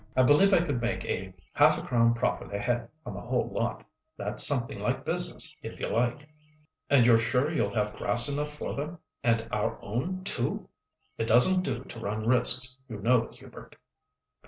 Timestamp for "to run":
11.83-12.25